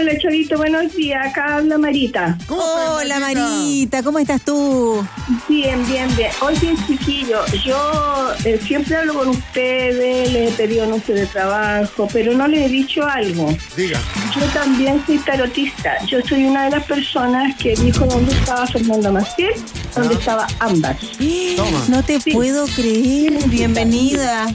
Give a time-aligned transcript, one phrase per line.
[0.00, 1.26] Hola, Chavito, buenos días.
[1.26, 2.38] Acá habla Marita.
[2.48, 5.06] Hola Marita, ¿cómo estás tú?
[5.46, 6.30] Bien, bien, bien.
[6.40, 12.32] Oye, chiquillo, yo eh, siempre hablo con ustedes, les he pedido anuncio de trabajo, pero
[12.32, 13.54] no les he dicho algo.
[13.76, 14.00] Diga.
[14.34, 15.92] Yo también soy tarotista.
[16.06, 19.52] Yo soy una de las personas que dijo dónde estaba Fernando Maciel,
[19.94, 20.96] dónde estaba Ámbar.
[21.56, 21.84] Toma.
[21.88, 22.30] No te Sí.
[22.32, 24.46] puedo creer, bienvenida.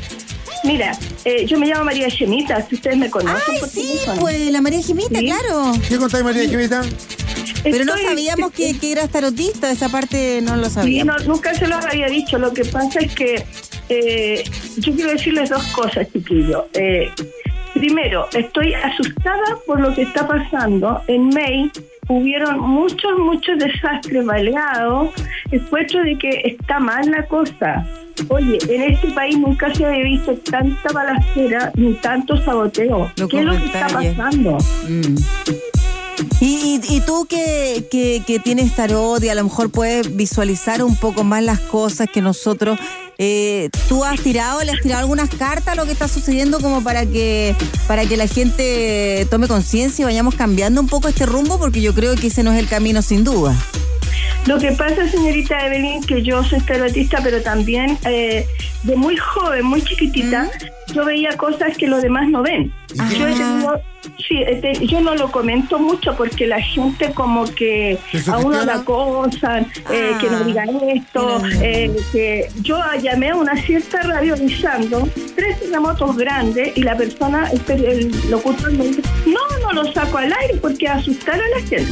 [0.66, 3.38] Mira, eh, yo me llamo María Chemita, si ustedes me conocen.
[3.48, 4.22] Ay, por sí, teléfono.
[4.22, 5.26] pues la María Jimita, Sí.
[5.26, 5.74] claro.
[5.88, 6.82] ¿Qué contáis, María Jimita?
[7.64, 11.26] Pero no sabíamos que, que eras tarotista, esa parte no lo Sí, sabíamos.
[11.26, 12.38] no, nunca se los había dicho.
[12.38, 13.44] Lo que pasa es que
[13.90, 14.44] eh,
[14.78, 16.64] yo quiero decirles dos cosas, chiquillos.
[16.74, 17.10] Eh,
[17.74, 21.02] primero, estoy asustada por lo que está pasando.
[21.08, 21.72] En May
[22.08, 25.10] hubieron muchos, muchos desastres baleados.
[25.52, 27.88] Encuentro de que está mal la cosa.
[28.30, 33.12] Oye, en este país nunca se había visto tanta balacera ni tanto saboteo.
[33.18, 34.58] Lo ¿Qué es lo que está pasando?
[34.88, 35.16] Mm.
[36.40, 40.82] Y, y- y tú que, que, que tienes tarot y a lo mejor puedes visualizar
[40.84, 42.80] un poco más las cosas que nosotros,
[43.18, 46.84] eh, ¿tú has tirado, le has tirado algunas cartas a lo que está sucediendo como
[46.84, 47.54] para que,
[47.88, 51.58] para que la gente tome conciencia y vayamos cambiando un poco este rumbo?
[51.60, 53.54] Porque yo creo que ese no es el camino sin duda.
[54.48, 58.46] Lo que pasa, señorita Evelyn, que yo soy tarotista, pero también eh,
[58.84, 60.50] de muy joven, muy chiquitita,
[60.94, 62.72] yo veía cosas que los demás no ven.
[63.00, 63.10] Ah.
[63.12, 63.82] Yo, tenido-
[64.28, 68.64] sí, este, yo no lo comento mucho porque la gente como que ¿Te a uno
[68.64, 70.18] la acosan, eh, Ah.
[70.22, 76.16] que no digan esto, eh, que yo llamé a una cierta radio avisando tres terremotos
[76.18, 80.56] grandes y la persona, el, el locutor me dice, no, no lo saco al aire
[80.62, 81.92] porque asustar a la gente.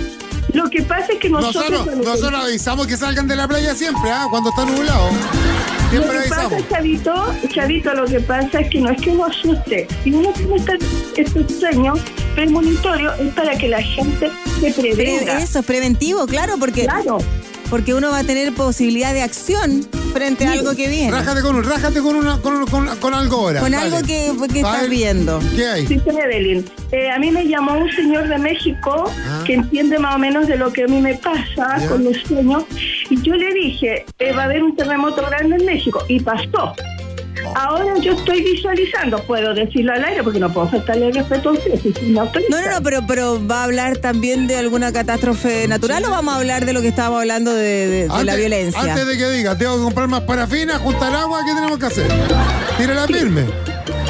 [0.51, 1.85] Lo que pasa es que nosotros...
[1.95, 4.27] Nosotros, avisamos que salgan de la playa siempre, ¿ah?
[4.29, 5.09] Cuando está nublado.
[5.93, 6.49] Lo que pasa.
[6.69, 9.87] Chavito, Chavito, lo que pasa es que no es que uno asuste.
[10.03, 10.77] Si uno tiene estos,
[11.15, 11.99] estos sueños
[12.35, 15.39] premonitorios, es para que la gente se Pre- prevenga.
[15.39, 17.19] eso es preventivo, claro, porque, Claro.
[17.69, 21.11] Porque uno va a tener posibilidad de acción frente a algo que viene.
[21.11, 23.59] Rájate con, un- rájate con, una, con, con, con algo ahora.
[23.61, 25.39] Con algo que, que estás viendo.
[25.55, 25.87] ¿Qué hay?
[25.87, 26.65] Sí, Evelyn.
[26.91, 29.43] Eh, a mí me llamó un señor de México Ah.
[29.45, 32.63] que entiende más o menos de lo que a mí me pasa con los sueños.
[33.09, 36.03] Y yo le dije, eh, va a haber un terremoto grande en México.
[36.07, 36.73] Y pasó.
[37.55, 41.51] Ahora yo estoy visualizando, puedo decirlo al aire porque no puedo faltarle el respeto a
[41.53, 41.81] ustedes.
[41.81, 46.03] si no No, no, no, pero, pero ¿va a hablar también de alguna catástrofe natural
[46.05, 48.81] o vamos a hablar de lo que estábamos hablando de, de- de la violencia?
[48.81, 52.07] Antes de que diga, tengo que comprar más parafina, juntar agua, ¿qué tenemos que hacer?
[52.77, 53.45] Tírala firme.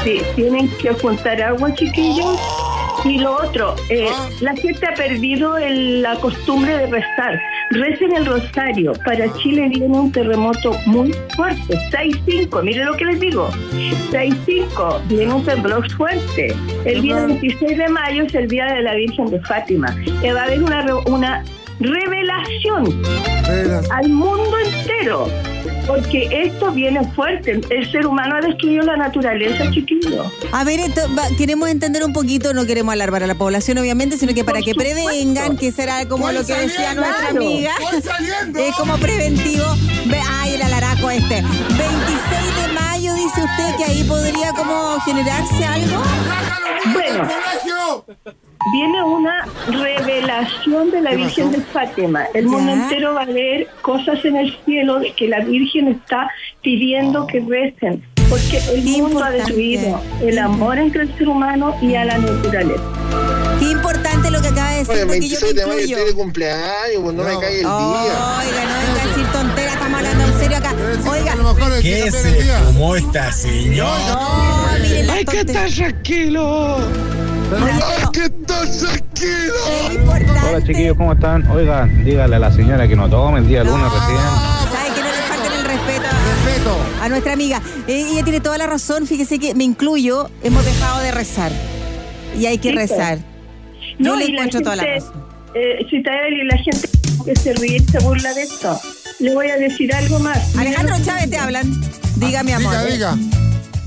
[0.02, 2.38] Sí, tienen que juntar agua, chiquillos.
[3.04, 4.28] Y lo otro, eh, Ah.
[4.40, 7.38] la gente ha perdido el- la costumbre de rezar.
[7.70, 8.92] Recen el rosario.
[9.04, 12.62] Para Chile viene un terremoto muy fuerte, 6-5.
[12.62, 13.48] Miren lo que les digo.
[14.10, 16.54] 6-5, viene un temblor fuerte.
[16.84, 17.26] El día Ajá.
[17.26, 19.96] 26 de mayo es el día de la Virgen de Fátima.
[20.22, 21.44] Eh, va a haber una, una
[21.80, 23.02] revelación
[23.90, 25.26] al mundo entero.
[25.86, 27.60] Porque esto viene fuerte.
[27.70, 30.26] El ser humano ha destruido la naturaleza, chiquillos.
[30.52, 34.16] A ver, esto, va- queremos entender un poquito, no queremos alarmar a la población, obviamente,
[34.16, 34.94] sino que para Por que supuesto.
[35.04, 37.72] prevengan, que será como lo que decía saliendo, nuestra amiga.
[38.58, 39.64] Es como preventivo.
[40.06, 41.42] Ve, ay, el alaraco este.
[41.42, 46.02] 26 de mayo, dice usted que ahí podría como generarse algo.
[46.02, 48.43] ¡Saca a los niños Bueno.
[48.72, 52.24] Viene una revelación de la ¿Qué Virgen de Fátima.
[52.34, 56.30] El mundo entero va a ver cosas en el cielo de que la Virgen está
[56.62, 58.02] pidiendo que recen.
[58.30, 59.36] Porque el Qué mundo ha importante.
[59.36, 62.82] destruido el amor entre el ser humano y a la naturaleza.
[63.60, 65.72] Qué importante lo que acaba de decir, Oye, el porque yo me 26 de mayo
[65.78, 65.96] incluyo.
[65.96, 67.28] estoy de cumpleaños, pues no, No.
[67.28, 67.68] me cae el día.
[67.70, 70.74] Oiga, no venga a decir tonteras, estamos hablando en serio acá.
[71.10, 71.23] Oiga,
[71.76, 72.58] hay que ¿Qué cambiar el se día.
[72.66, 74.14] fumó esta señora?
[74.14, 75.74] no, miren Hay que tonterías.
[75.74, 76.78] tranquilo.
[77.50, 77.66] Pero
[78.12, 79.54] que estar tranquilo.
[80.48, 81.48] Hola chiquillos, ¿cómo están?
[81.50, 84.18] Oiga, dígale a la señora que no tome el día lunes recién.
[84.72, 86.06] ¿Sabe que no le falten el respeto
[86.44, 86.76] Respeto.
[87.02, 87.62] a nuestra amiga?
[87.86, 91.52] Eh, ella tiene toda la razón, fíjese que me incluyo, hemos dejado de rezar.
[92.38, 93.18] Y hay que Sí, rezar.
[93.98, 95.12] Yo le encuentro toda la razón.
[95.54, 96.88] eh, y la gente
[97.24, 98.80] que se ríe y se burla de esto.
[99.24, 100.54] Le voy a decir algo más.
[100.54, 101.64] Alejandro Chávez te hablan.
[102.16, 102.74] Diga, mi amor.
[102.86, 103.16] Diga, diga.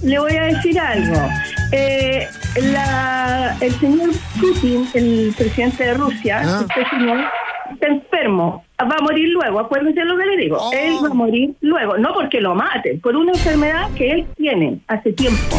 [0.01, 1.30] Le voy a decir algo.
[1.72, 2.28] Eh,
[2.74, 6.66] la- el señor Putin, el presidente de Rusia, Ah.
[6.68, 7.19] este señor,
[7.72, 8.63] está enfermo.
[8.81, 10.57] Va a morir luego, acuérdense lo que le digo.
[10.60, 10.72] Oh.
[10.74, 14.80] Él va a morir luego, no porque lo maten, por una enfermedad que él tiene
[14.88, 15.57] hace tiempo.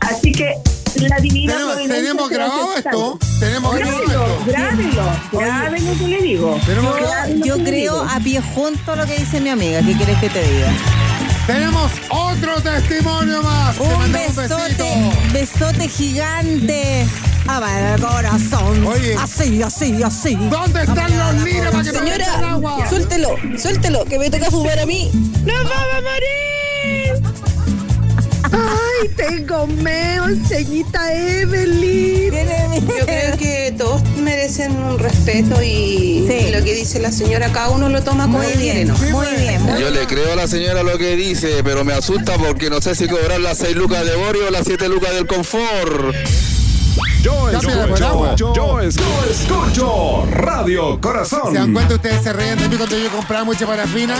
[0.00, 0.54] Así que
[1.02, 1.54] la divina
[1.86, 3.18] Tenemos, a grabado esto.
[3.40, 4.38] Tenemos grabado esto.
[4.46, 6.60] grábelo, grábelo lo que le digo.
[6.66, 8.06] Tenemos lo yo creo digo.
[8.10, 9.80] a pie junto lo que dice mi amiga.
[9.82, 10.72] ¿Qué quieres que te diga?
[11.46, 13.78] Tenemos otro testimonio más.
[13.78, 15.32] Un besote, besito.
[15.32, 17.06] besote gigante.
[17.48, 18.84] A ver, corazón.
[18.86, 19.14] Oye.
[19.16, 20.34] Así, así, así.
[20.34, 22.88] ¿Dónde están los liras para que Señora, agua?
[22.88, 25.10] suéltelo, suéltelo, que me toca fumar a mí.
[25.44, 27.05] ¡Nos vamos a morir!
[28.56, 32.32] Ay, tengo meo, señita Evelyn.
[32.86, 36.46] Yo creo que todos merecen un respeto y, Sí.
[36.48, 38.94] y lo que dice la señora, cada uno lo toma como bien, ¿no?
[38.98, 39.62] muy bien.
[39.62, 42.80] muy Yo le creo a la señora lo que dice, pero me asusta porque no
[42.80, 46.14] sé si cobrar las 6 lucas de Borio o las 7 lucas del confort.
[47.22, 51.52] Yo escucho, yo escucho Radio Corazón.
[51.52, 54.14] ¿Se dan cuenta ustedes se reían de mí cuando yo compraba mucha parafina?